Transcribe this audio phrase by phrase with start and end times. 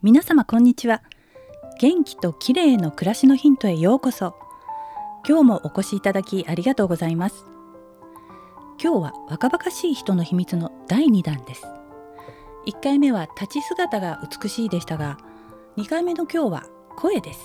[0.00, 1.02] 皆様こんにちは。
[1.80, 4.36] 元気と綺麗の暮らしのヒントへようこそ。
[5.26, 7.44] 今日もお越しいただきありがとうございます。
[8.80, 11.66] 今日は若々しい人の秘密の第2弾です。
[12.68, 15.18] 1回目は立ち姿が美しいでしたが
[15.76, 17.40] 2回目の今日は声です。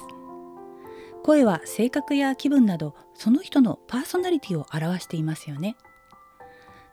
[1.24, 5.76] 声は性格や気分などその人のパーソナリティを表していますよね。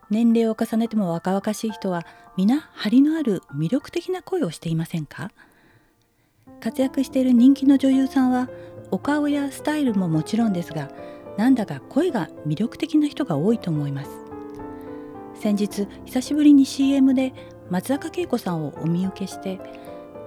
[0.09, 2.07] 年齢を重ねても若々しい人は
[2.39, 5.31] 皆張りのある魅力的な声をしていませんか？
[6.61, 8.49] 活躍している人気の女優さんは
[8.91, 10.91] お顔やスタイルももちろんですが
[11.37, 14.11] なんだか声が魅力的な人が多いと思います。
[15.35, 17.33] 先日久しぶりに CM で
[17.71, 19.59] 松坂慶子さんをお見受けして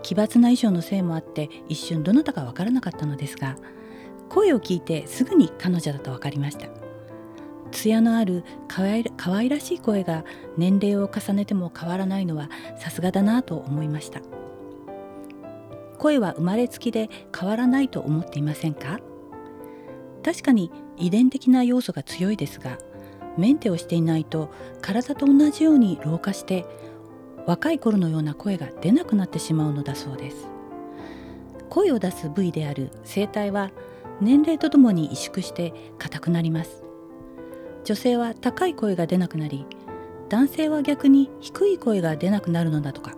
[0.01, 3.55] 奇抜な衣装のせいもあって一瞬どなたかわからなかったのですが
[4.29, 6.67] 声を聞いてすぐに彼女だと分かりました。
[7.71, 10.23] 艶のある可愛らしい声が
[10.57, 14.21] 年齢を重ねても変わらないのはさすがだなと思いました。
[15.97, 18.99] 声は生まれつきで変わらないと思っていませんか？
[20.23, 22.77] 確かに遺伝的な要素が強いですが
[23.37, 26.65] メンテをしていないと体と同じように老化して
[27.45, 30.47] 若い頃のような声が出なくなってしまうのだそうです。
[31.69, 33.71] 声を出す部位である声帯は
[34.21, 36.83] 年齢とともに萎縮して硬くなります。
[37.83, 39.65] 女性は高い声が出なくなり
[40.29, 43.15] 男性は逆に低い声が出なくなるのだとか。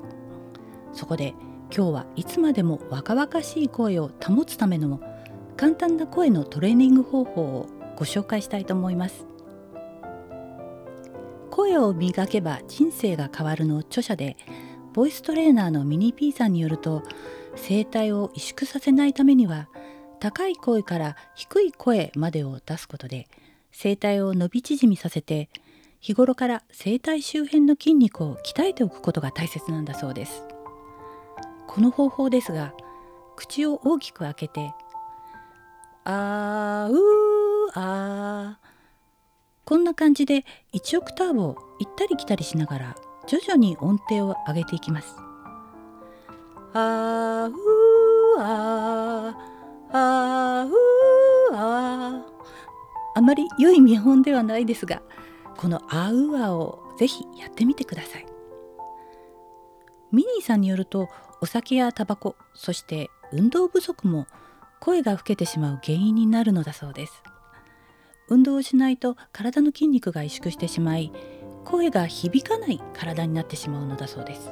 [0.94, 1.36] そこで
[1.73, 5.02] 今日はいつまでも若々しい声を保つための
[5.58, 9.25] 簡単な声のトレーニング方法をご紹介したいと思います。
[11.49, 14.35] 声を磨けば人生が変わるの著者で
[14.94, 17.03] ボイストレーナーのミニ P さんによると
[17.55, 19.69] 声帯を萎縮させないためには
[20.19, 23.27] 高い声から低い声までを出すことで
[23.72, 25.50] 声帯を伸び縮みさせて
[26.01, 30.54] 日頃から声帯周辺の筋肉を鍛えておくことが大切なんだそうです。
[31.75, 32.74] この方法ですが
[33.36, 34.74] 口を大きく開けて
[36.06, 37.00] あーうー
[37.74, 38.66] あー。
[39.66, 42.96] こんな感じで1オクターブを行ったり来たりしながら
[43.28, 45.18] 徐々に音程を上げていきます。
[46.74, 49.97] あーうーあー。
[49.97, 52.35] あーうーあー。
[53.16, 55.02] あまり良い見本ではないですが
[55.58, 58.34] このアウアをぜひやってみてください。
[60.11, 61.09] ミニーさんによると
[61.41, 64.27] お酒やタバコそして運動不足も
[64.79, 67.23] 声が老けてしまう原因になるのだそうです。
[68.27, 71.11] 運動をしないと体の筋肉が萎縮してしまい
[71.63, 74.49] 声が響かない体になってしまうのだそうです。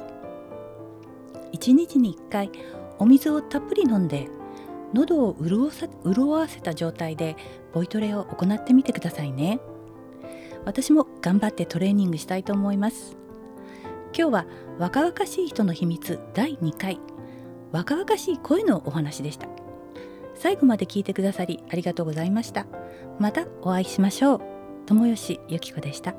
[1.52, 2.50] 1日に1回
[2.98, 4.28] お水をたっぷり飲んで
[4.92, 7.36] 喉を潤さ潤わせた状態で
[7.72, 9.60] ボイトレを行ってみてくださいね。
[10.64, 13.23] 私も頑張ってトレーニングしたいと思います。
[14.16, 14.46] 今日は
[14.78, 17.00] 若々しい人の秘密第2回。
[17.72, 19.48] 若々しい声のお話でした。
[20.36, 22.66] 最後まで聞いてくださりありがとうございました。
[23.18, 24.40] またお会いしましょう。
[24.86, 26.14] 友吉ゆき子でした。